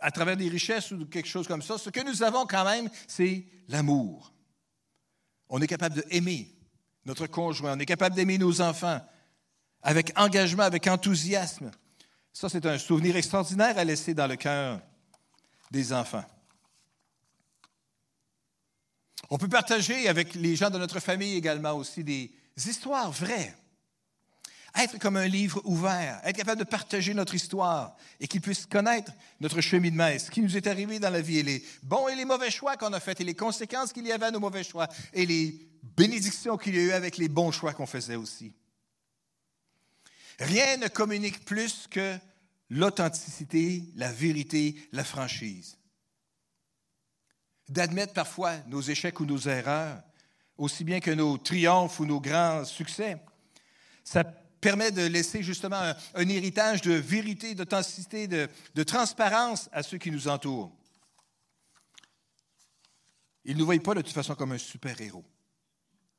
[0.02, 2.90] à travers des richesses ou quelque chose comme ça, ce que nous avons quand même,
[3.08, 4.34] c'est l'amour.
[5.50, 6.56] On est capable d'aimer
[7.06, 9.02] notre conjoint, on est capable d'aimer nos enfants
[9.82, 11.72] avec engagement, avec enthousiasme.
[12.34, 14.82] Ça, c'est un souvenir extraordinaire à laisser dans le cœur
[15.72, 16.26] des enfants.
[19.30, 23.56] On peut partager avec les gens de notre famille également aussi des histoires vraies.
[24.76, 29.12] Être comme un livre ouvert, être capable de partager notre histoire et qu'ils puissent connaître
[29.40, 32.26] notre cheminement, ce qui nous est arrivé dans la vie, et les bons et les
[32.26, 34.88] mauvais choix qu'on a faits, et les conséquences qu'il y avait à nos mauvais choix,
[35.14, 38.54] et les bénédictions qu'il y a eu avec les bons choix qu'on faisait aussi.
[40.40, 42.18] Rien ne communique plus que
[42.70, 45.78] l'authenticité, la vérité, la franchise.
[47.68, 50.02] D'admettre parfois nos échecs ou nos erreurs,
[50.58, 53.18] aussi bien que nos triomphes ou nos grands succès.
[54.04, 54.24] Ça
[54.60, 60.28] permet de laisser justement un, héritage de vérité, d'authenticité, de, transparence à ceux qui nous
[60.28, 60.72] entourent.
[63.46, 65.26] Ils ne nous voient pas de toute façon comme un super-héros,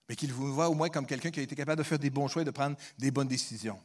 [0.08, 2.10] mais qu'ils vous voient au moins comme quelqu'un qui a été capable de faire des
[2.10, 3.80] bons choix et de prendre des bonnes décisions.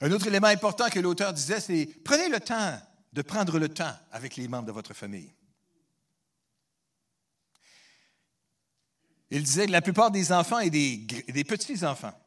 [0.00, 2.78] Un autre élément important que l'auteur disait, c'est prenez le temps
[3.12, 5.32] de prendre le temps avec les membres de votre famille.
[9.30, 12.18] Il disait que la plupart des enfants et des, petits-enfants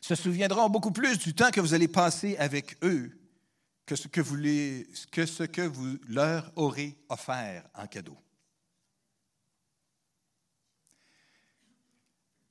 [0.00, 3.18] se souviendront beaucoup plus du temps que vous allez passer avec eux
[3.86, 4.36] que ce que vous,
[5.10, 8.16] que ce que vous leur aurez offert en cadeau.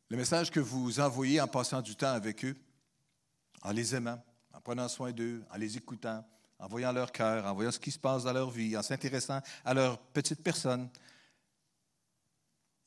[0.10, 2.58] Le message que vous envoyez en passant du temps avec eux,
[3.62, 4.21] en les aimant,
[4.54, 6.26] en prenant soin d'eux, en les écoutant,
[6.60, 9.39] en voyant leur cœur, en voyant ce qui se passe dans leur vie, en s'intéressant
[9.63, 10.89] à leur petite personne,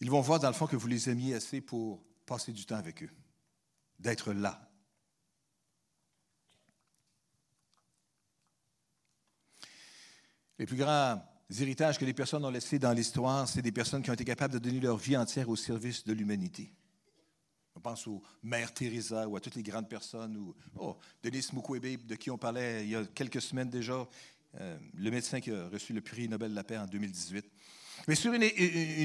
[0.04, 2.76] ils vont voir dans le fond que vous les aimiez assez pour passer du temps
[2.76, 3.10] avec eux,
[3.98, 4.70] d'être là.
[10.58, 11.26] Les plus grands
[11.58, 14.52] héritages que les personnes ont laissés dans l'histoire, c'est des personnes qui ont été capables
[14.52, 16.70] de donner leur vie entière au service de l'humanité.
[17.74, 22.04] On pense aux Mères Teresa ou à toutes les grandes personnes, ou oh, Denis Mukwege,
[22.04, 24.06] de qui on parlait il y a quelques semaines déjà,
[24.60, 27.50] euh, le médecin qui a reçu le prix Nobel de la paix en 2018.
[28.08, 28.42] Mais sur une,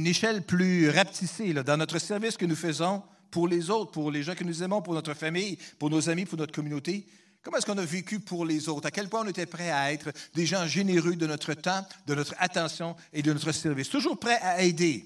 [0.07, 4.35] échelle plus rapetissée, dans notre service que nous faisons pour les autres, pour les gens
[4.35, 7.07] que nous aimons, pour notre famille, pour nos amis, pour notre communauté,
[7.41, 8.87] comment est-ce qu'on a vécu pour les autres?
[8.87, 12.15] À quel point on était prêt à être des gens généreux de notre temps, de
[12.15, 15.05] notre attention et de notre service, toujours prêt à aider.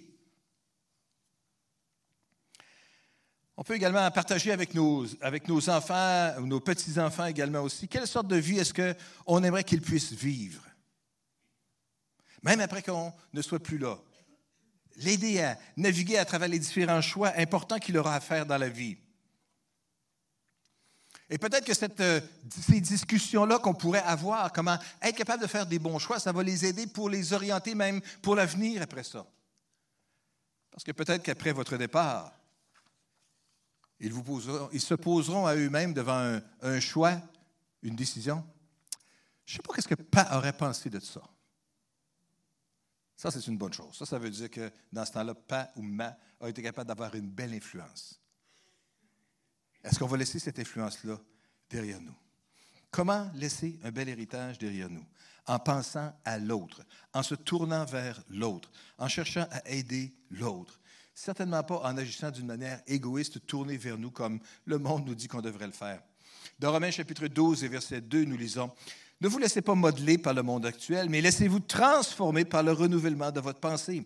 [3.55, 5.05] On peut également partager avec nos,
[5.69, 10.13] enfants, ou nos petits-enfants également aussi, quelle sorte de vie est-ce qu'on aimerait qu'ils puissent
[10.13, 10.63] vivre?
[12.43, 13.97] Même après qu'on ne soit plus là.
[14.97, 18.69] L'aider à naviguer à travers les différents choix importants qu'il aura à faire dans la
[18.69, 18.97] vie.
[21.29, 25.65] Et peut-être que cette, euh, ces discussions-là qu'on pourrait avoir, comment être capable de faire
[25.65, 29.25] des bons choix, ça va les aider pour les orienter même pour l'avenir après ça.
[30.69, 32.33] Parce que peut-être qu'après votre départ,
[33.99, 34.41] ils, vous
[34.73, 37.21] ils se poseront à eux-mêmes devant un, choix,
[37.81, 38.43] une décision.
[39.45, 41.21] Je ne sais pas ce que Pa aurait pensé de ça.
[43.23, 43.95] Ça, c'est une bonne chose.
[43.95, 47.15] Ça, ça veut dire que dans ce temps-là, Pa ou Ma a été capable d'avoir
[47.15, 48.19] une belle influence.
[49.81, 51.17] Est-ce qu'on va laisser cette influence-là
[51.69, 52.17] derrière nous?
[52.91, 55.05] Comment laisser un bel héritage derrière nous?
[55.45, 56.83] en pensant à l'autre,
[57.13, 60.79] en se tournant vers l'autre, en cherchant à aider l'autre.
[61.13, 65.27] Certainement pas en agissant d'une manière égoïste, tournée vers nous comme le monde nous dit
[65.27, 66.01] qu'on devrait le faire.
[66.59, 68.71] Dans Romains chapitre 12 et verset 2, nous lisons,
[69.23, 73.31] Ne vous laissez pas modeler par le monde actuel, mais laissez-vous transformer par le renouvellement
[73.31, 74.05] de votre pensée,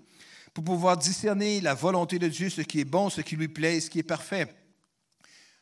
[0.54, 3.80] pour pouvoir discerner la volonté de Dieu, ce qui est bon, ce qui lui plaît,
[3.80, 4.48] ce qui est parfait.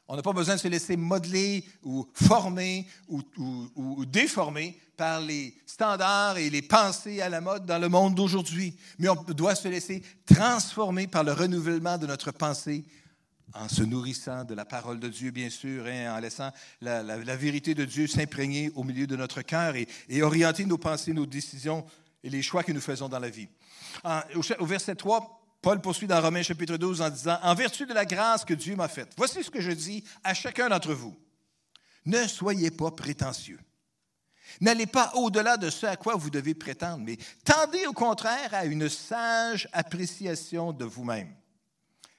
[0.10, 6.38] On n'a pas besoin de se laisser modeler ou former ou, déformer par les standards
[6.38, 10.04] et les pensées à la mode dans le monde d'aujourd'hui, mais on doit se laisser
[10.26, 12.84] transformer par le renouvellement de notre pensée
[13.54, 17.18] en se nourrissant de la parole de Dieu, bien sûr, et hein, en laissant la,
[17.36, 21.86] vérité de Dieu s'imprégner au milieu de notre cœur et, orienter nos pensées, nos décisions
[22.24, 23.48] et les choix que nous faisons dans la vie.
[24.60, 28.06] au verset 3, Paul poursuit dans Romains chapitre 12 en disant, En vertu de la
[28.06, 31.16] grâce que Dieu m'a faite, voici ce que je dis à chacun d'entre vous.
[32.06, 33.60] Ne soyez pas prétentieux.
[34.62, 38.66] N'allez pas au-delà de ce à quoi vous devez prétendre, mais tendez au contraire à
[38.66, 41.34] une sage appréciation de vous-même.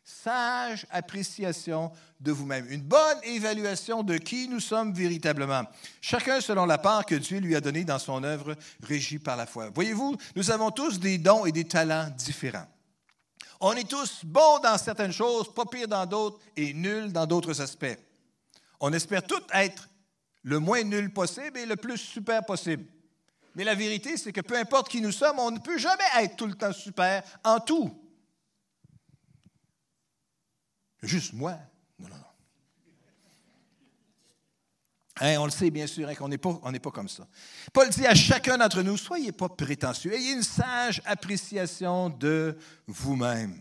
[0.09, 1.91] Sage appréciation
[2.21, 2.71] de vous-même.
[2.71, 5.65] Une bonne évaluation de qui nous sommes véritablement.
[6.01, 9.47] Chacun selon la part que Dieu lui a donnée dans son œuvre régie par la
[9.47, 9.69] foi.
[9.75, 12.69] Voyez-vous, nous avons tous des dons et des talents différents.
[13.61, 17.61] On est tous bons dans certaines choses, pas pires dans d'autres et nuls dans d'autres
[17.61, 17.99] aspects.
[18.79, 19.89] On espère tous être
[20.45, 22.85] le moins nul possible et le plus super possible.
[23.57, 26.37] Mais la vérité, c'est que peu importe qui nous sommes, on ne peut jamais être
[26.37, 28.06] tout le temps super en tout.
[31.07, 31.53] Juste moi?
[31.99, 32.23] Non, non, non.
[35.21, 37.27] Hein, on le sait bien sûr hein, qu'on n'est pas, pas comme ça.
[37.73, 43.57] Paul dit à chacun d'entre nous, soyez pas prétentieux, ayez une sage appréciation de vous-même.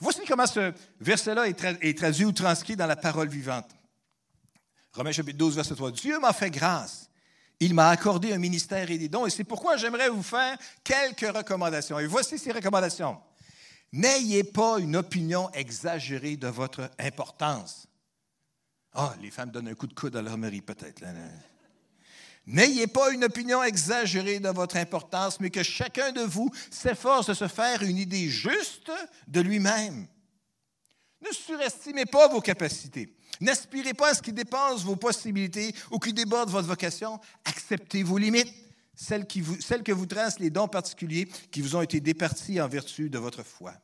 [0.00, 3.70] Voici comment ce verset-là est, traduit ou transcrit dans la parole vivante.
[4.94, 5.90] Romains chapitre 12, verset 3.
[5.92, 7.10] Dieu m'a fait grâce.
[7.60, 11.36] Il m'a accordé un ministère et des dons, et c'est pourquoi j'aimerais vous faire quelques
[11.36, 11.98] recommandations.
[11.98, 13.18] Et voici ces recommandations.
[13.92, 17.86] N'ayez pas une opinion exagérée de votre importance.
[18.94, 21.02] Ah, les femmes donnent un coup de coude à leur mari, peut-être.
[22.46, 27.34] N'ayez pas une opinion exagérée de votre importance, mais que chacun de vous s'efforce de
[27.34, 28.90] se faire une idée juste
[29.28, 30.06] de lui-même.
[31.20, 33.14] Ne surestimez pas vos capacités.
[33.40, 37.20] N'aspirez pas à ce qui dépasse vos possibilités ou qui déborde votre vocation.
[37.44, 38.52] Acceptez vos limites,
[39.02, 43.18] celles que vous tracent les dons particuliers qui vous ont été départis en vertu de
[43.18, 43.74] votre foi.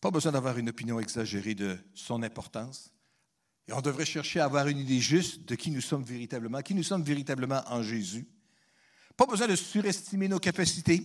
[0.00, 2.92] Pas besoin d'avoir une opinion exagérée de son importance.
[3.68, 6.74] Et on devrait chercher à avoir une idée juste de qui nous sommes véritablement, qui
[6.74, 8.26] nous sommes véritablement en Jésus.
[9.16, 11.02] Pas besoin de surestimer nos capacités.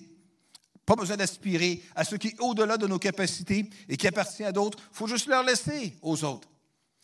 [0.86, 4.51] Pas besoin d'aspirer à ce qui est au-delà de nos capacités et qui appartient à
[4.51, 4.77] d'autres.
[4.91, 6.49] Il faut juste leur laisser aux autres.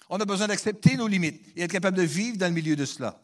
[0.09, 2.85] On a besoin d'accepter nos limites et être capable de vivre dans le milieu de
[2.85, 3.19] cela.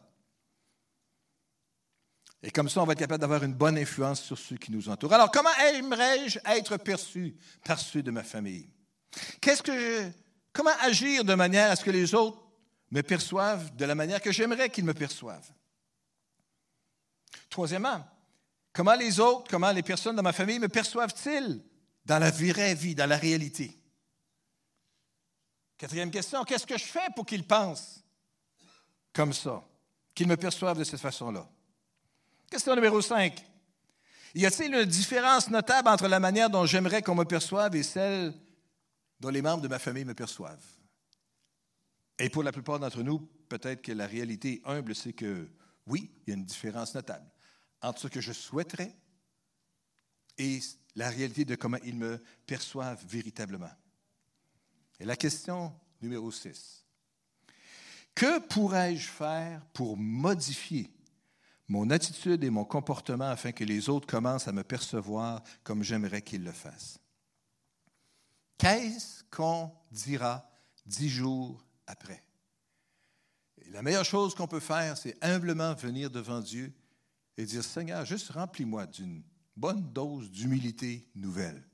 [2.45, 4.89] Et comme ça, on va être capable d'avoir une bonne influence sur ceux qui nous
[4.89, 5.13] entourent.
[5.13, 8.69] Alors, comment aimerais-je être perçu par ceux de ma famille?
[9.39, 10.11] Qu'est-ce que
[10.51, 12.43] comment agir de manière à ce que les autres
[12.91, 15.49] me perçoivent de la manière que j'aimerais qu'ils me perçoivent?
[17.49, 18.05] Troisièmement,
[18.73, 21.63] comment les autres, comment les personnes de ma famille me perçoivent-ils
[22.05, 23.79] dans la vraie vie, dans la réalité?
[25.77, 28.03] Quatrième question, qu'est-ce que je fais pour qu'ils pensent
[29.13, 29.63] comme ça,
[30.13, 31.47] qu'ils me perçoivent de cette façon-là?
[32.53, 33.43] Question numéro 5.
[34.35, 38.31] Y a-t-il une différence notable entre la manière dont j'aimerais qu'on me perçoive et celle
[39.19, 40.63] dont les membres de ma famille me perçoivent?
[42.19, 45.49] Et pour la plupart d'entre nous, peut-être que la réalité humble, c'est que
[45.87, 47.25] oui, il y a une différence notable
[47.81, 48.95] entre ce que je souhaiterais
[50.37, 50.59] et
[50.95, 53.73] la réalité de comment ils me perçoivent véritablement.
[54.99, 56.85] Et la question numéro 6.
[58.13, 60.91] Que pourrais-je faire pour modifier
[61.67, 66.21] mon attitude et mon comportement afin que les autres commencent à me percevoir comme j'aimerais
[66.21, 66.99] qu'ils le fassent.
[68.57, 70.49] Qu'est-ce qu'on dira
[70.85, 72.23] dix jours après?
[73.71, 76.71] la meilleure chose qu'on peut faire, c'est humblement venir devant Dieu
[77.37, 79.23] et dire, Seigneur, juste remplis-moi d'une
[79.55, 81.67] bonne dose d'humilité nouvelle.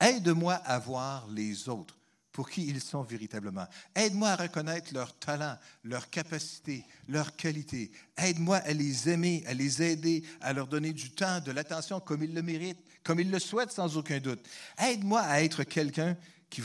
[0.00, 1.98] Aide-moi à voir les autres
[2.34, 3.64] pour qui ils sont véritablement.
[3.94, 7.92] Aide-moi à reconnaître leurs talents, leurs capacités, leurs qualités.
[8.16, 12.24] Aide-moi à les aimer, à les aider, à leur donner du temps, de l'attention comme
[12.24, 14.44] ils le méritent, comme ils le souhaitent sans aucun doute.
[14.78, 16.16] Aide-moi à être quelqu'un
[16.50, 16.60] qui,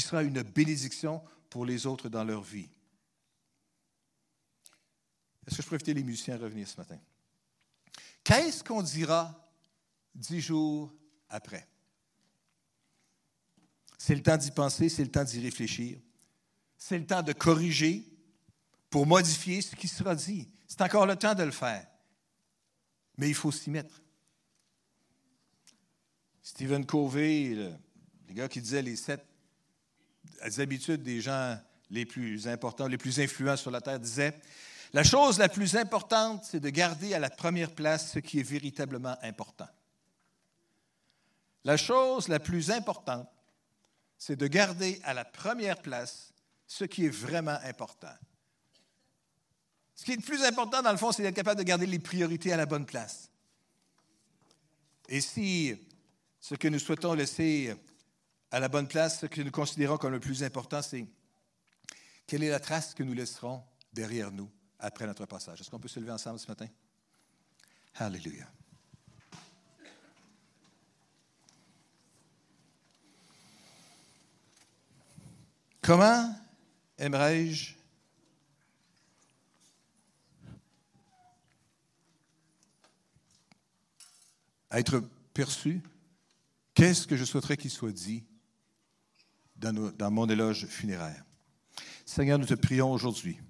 [0.00, 2.68] sera une bénédiction pour les autres dans leur vie.
[5.44, 7.00] Est-ce que je peux inviter les musiciens à revenir ce matin?
[8.22, 9.34] Qu'est-ce qu'on dira
[10.14, 10.94] dix jours
[11.28, 11.66] après?
[14.02, 15.98] C'est le temps d'y penser, c'est le temps d'y réfléchir.
[16.78, 18.08] C'est le temps de corriger
[18.88, 20.48] pour modifier ce qui sera dit.
[20.66, 21.86] C'est encore le temps de le faire.
[23.18, 24.00] Mais il faut s'y mettre.
[26.42, 27.74] Stephen Covey, le,
[28.32, 29.22] gars qui disait les sept
[30.56, 31.58] habitudes des gens
[31.90, 34.40] les plus importants, les plus influents sur la terre, disait
[34.94, 38.44] La chose la plus importante, c'est de garder à la première place ce qui est
[38.44, 39.68] véritablement important.
[41.64, 43.28] La chose la plus importante,
[44.20, 46.34] c'est de garder à la première place
[46.66, 48.12] ce qui est vraiment important.
[49.96, 51.98] Ce qui est le plus important, dans le fond, c'est d'être capable de garder les
[51.98, 53.30] priorités à la bonne place.
[55.08, 55.74] Et si
[56.38, 57.74] ce que nous souhaitons laisser
[58.50, 61.06] à la bonne place, ce que nous considérons comme le plus important, c'est
[62.26, 65.62] quelle est la trace que nous laisserons derrière nous après notre passage.
[65.62, 66.68] Est-ce qu'on peut se lever ensemble ce matin?
[67.94, 68.46] Alléluia.
[75.90, 76.32] Comment
[76.98, 77.74] aimerais-je
[84.70, 85.02] être
[85.34, 85.82] perçu?
[86.74, 88.22] Qu'est-ce que je souhaiterais qu'il soit dit
[89.56, 91.24] dans, mon éloge funéraire?
[92.06, 93.40] Seigneur, nous te prions aujourd'hui.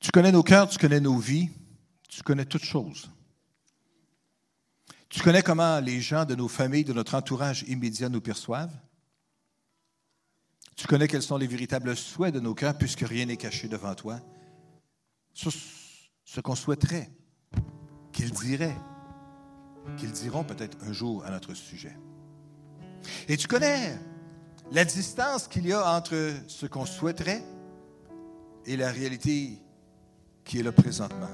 [0.00, 1.50] Tu connais nos cœurs, tu connais nos vies,
[2.08, 3.10] tu connais toutes choses.
[5.08, 8.74] Tu connais comment les gens de nos familles, de notre entourage immédiat nous perçoivent?
[10.76, 13.94] Tu connais quels sont les véritables souhaits de nos cœurs, puisque rien n'est caché devant
[13.94, 14.20] toi?
[15.32, 17.10] Ce qu'on souhaiterait
[18.12, 18.76] qu'ils diraient,
[19.96, 21.96] qu'ils diront peut-être un jour à notre sujet.
[23.28, 23.98] Et tu connais
[24.70, 27.42] la distance qu'il y a entre ce qu'on souhaiterait
[28.66, 29.58] et la réalité
[30.44, 31.30] qui est là présentement.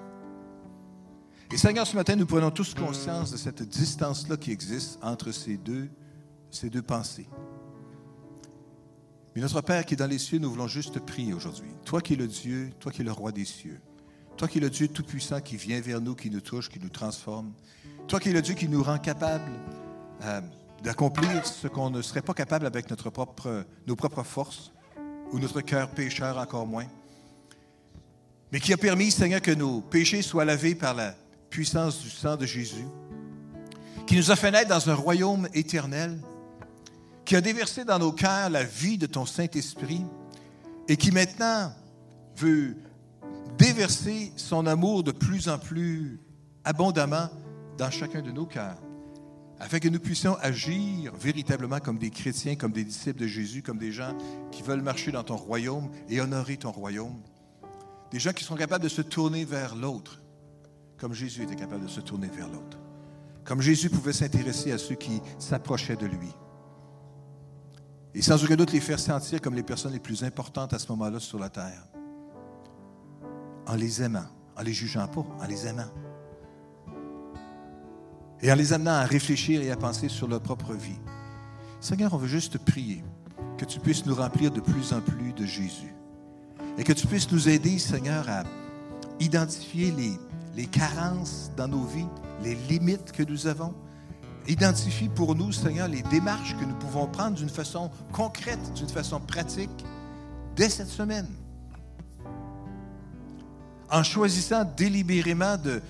[1.55, 5.57] Et Seigneur, ce matin, nous prenons tous conscience de cette distance-là qui existe entre ces
[5.57, 5.89] deux,
[6.51, 7.29] ces deux pensées.
[9.33, 11.71] Mais notre Père qui est dans les cieux, nous voulons juste prier aujourd'hui.
[11.85, 13.81] Toi qui es le Dieu, toi qui es le roi des cieux,
[14.37, 16.89] toi qui es le Dieu tout-puissant qui vient vers nous, qui nous touche, qui nous
[16.89, 17.53] transforme,
[18.09, 19.53] toi qui es le Dieu qui nous rend capable
[20.25, 20.41] euh,
[20.83, 24.73] d'accomplir ce qu'on ne serait pas capable avec notre propre, nos propres forces
[25.31, 26.89] ou notre cœur pécheur encore moins,
[28.51, 31.15] mais qui a permis, Seigneur, que nos péchés soient lavés par la
[31.55, 32.89] puissance du sang de Jésus,
[34.09, 36.19] qui nous a fait naître dans un royaume éternel,
[37.25, 40.05] qui a déversé dans nos cœurs la vie de ton Saint-Esprit
[40.89, 41.73] et qui maintenant
[42.37, 42.75] veut
[43.57, 46.19] déverser son amour de plus en plus
[46.65, 47.29] abondamment
[47.79, 48.83] dans chacun de nos cœurs,
[49.61, 53.79] afin que nous puissions agir véritablement comme des chrétiens, comme des disciples de Jésus, comme
[53.79, 54.17] des gens
[54.51, 57.23] qui veulent marcher dans ton royaume et honorer ton royaume,
[58.11, 60.21] des gens qui sont capables de se tourner vers l'autre,
[61.05, 62.79] comme Jésus était capable de se tourner vers l'autre,
[63.45, 66.31] comme Jésus pouvait s'intéresser à ceux qui s'approchaient de lui.
[68.15, 70.89] Et sans aucun doute les faire sentir comme les personnes les plus importantes à ce
[70.93, 71.87] moment-là sur la terre,
[73.67, 74.25] en les aimant,
[74.57, 75.93] en les jugeant pas, en les aimant.
[78.41, 81.01] Et en les amenant à réfléchir et à penser sur leur propre vie.
[81.81, 83.05] Seigneur, on veut juste prier
[83.59, 85.95] que tu puisses nous remplir de plus en plus de Jésus.
[86.79, 88.45] Et que tu puisses nous aider, Seigneur, à
[89.21, 90.19] identifier les,
[90.57, 92.07] les carences dans nos vies,
[92.43, 93.75] les limites que nous avons.
[94.47, 99.19] Identifie pour nous, Seigneur, les démarches que nous pouvons prendre d'une façon concrète, d'une façon
[99.21, 99.71] pratique,
[100.55, 101.29] dès cette semaine.
[103.91, 105.81] En choisissant délibérément de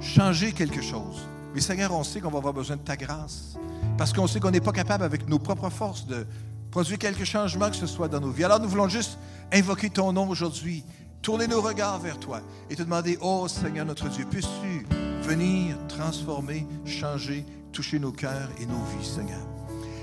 [0.00, 1.26] changer quelque chose.
[1.54, 3.56] Mais Seigneur, on sait qu'on va avoir besoin de ta grâce.
[3.96, 6.26] Parce qu'on sait qu'on n'est pas capable avec nos propres forces de
[6.70, 8.44] produire quelque changement que ce soit dans nos vies.
[8.44, 9.18] Alors nous voulons juste
[9.52, 10.84] invoquer ton nom aujourd'hui
[11.22, 14.86] tourner nos regards vers toi et te demander, oh Seigneur notre Dieu, puisses-tu
[15.22, 19.40] venir transformer, changer, toucher nos cœurs et nos vies, Seigneur?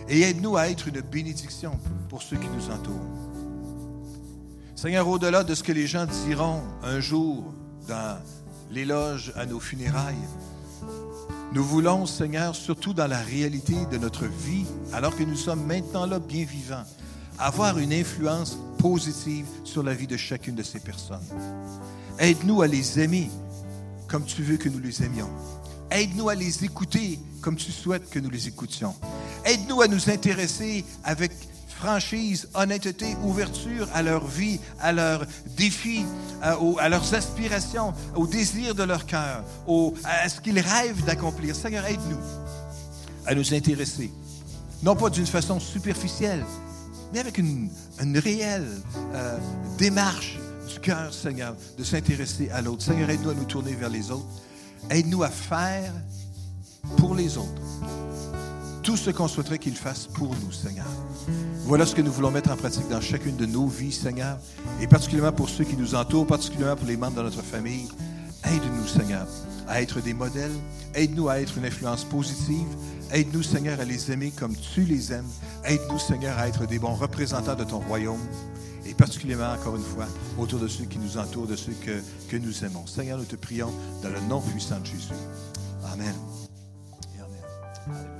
[0.07, 2.95] Et aide-nous à être une bénédiction pour ceux qui nous entourent.
[4.75, 7.43] Seigneur, au-delà de ce que les gens diront un jour
[7.87, 8.17] dans
[8.71, 10.15] l'éloge à nos funérailles,
[11.51, 16.05] nous voulons, Seigneur, surtout dans la réalité de notre vie, alors que nous sommes maintenant
[16.05, 16.83] là bien vivants,
[17.39, 21.25] avoir une influence positive sur la vie de chacune de ces personnes.
[22.19, 23.29] Aide-nous à les aimer
[24.07, 25.29] comme tu veux que nous les aimions.
[25.91, 28.93] Aide-nous à les écouter comme tu souhaites que nous les écoutions.
[29.45, 31.31] Aide-nous à nous intéresser avec
[31.69, 35.25] franchise, honnêteté, ouverture à leur vie, à leurs
[35.55, 36.03] défis,
[36.41, 39.45] à, à leurs aspirations, aux désirs de leur cœur,
[40.03, 41.55] à ce qu'ils rêvent d'accomplir.
[41.55, 42.17] Seigneur, aide-nous
[43.25, 44.11] à nous intéresser,
[44.83, 46.43] non pas d'une façon superficielle,
[47.13, 47.69] mais avec une,
[48.15, 48.67] réelle
[49.13, 49.37] euh,
[49.77, 50.37] démarche
[50.71, 52.83] du cœur, Seigneur, de s'intéresser à l'autre.
[52.83, 54.27] Seigneur, aide-nous à nous tourner vers les autres.
[54.89, 55.93] Aide-nous à faire
[56.97, 57.61] pour les autres
[58.83, 60.87] tout ce qu'on souhaiterait qu'il fasse pour nous, Seigneur.
[61.65, 64.39] Voilà ce que nous voulons mettre en pratique dans chacune de nos vies, Seigneur,
[64.81, 67.87] et particulièrement pour ceux qui nous entourent, particulièrement pour les membres de notre famille.
[68.45, 69.27] Aide-nous, Seigneur,
[69.67, 70.55] à être des modèles.
[70.95, 72.67] Aide-nous à être une influence positive.
[73.11, 75.29] Aide-nous, Seigneur, à les aimer comme tu les aimes.
[75.65, 78.21] Aide-nous, Seigneur, à être des bons représentants de ton royaume.
[78.85, 80.07] Et particulièrement, encore une fois,
[80.37, 82.85] autour de ceux qui nous entourent, de ceux que, nous aimons.
[82.85, 85.13] Seigneur, nous te prions dans le nom puissant de Jésus.
[85.91, 86.13] Amen.
[87.87, 88.18] Amen.